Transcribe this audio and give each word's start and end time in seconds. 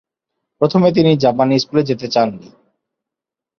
প্রথমে 0.61 0.89
তিনি 0.91 1.11
জাপানি 1.17 1.55
স্কুলে 1.59 1.81
যেতে 1.83 2.07
চান 2.07 2.29
নি। 2.35 2.47